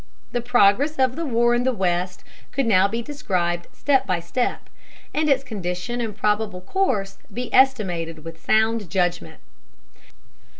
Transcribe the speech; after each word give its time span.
The 0.31 0.41
progress 0.41 0.97
of 0.97 1.15
the 1.15 1.27
war 1.27 1.53
in 1.53 1.61
the 1.63 1.71
West 1.71 2.23
could 2.51 2.65
now 2.65 2.87
be 2.87 3.03
described 3.03 3.67
step 3.71 4.07
by 4.07 4.19
step, 4.19 4.67
and 5.13 5.29
its 5.29 5.43
condition 5.43 6.01
and 6.01 6.17
probable 6.17 6.61
course 6.61 7.19
be 7.31 7.53
estimated 7.53 8.23
with 8.23 8.43
sound 8.43 8.89
judgment. 8.89 9.39